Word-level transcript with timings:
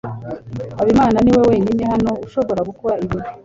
Habimana 0.79 1.17
niwe 1.21 1.41
wenyine 1.49 1.83
hano 1.93 2.11
ushobora 2.25 2.61
gukora 2.69 2.93
ibi. 3.05 3.17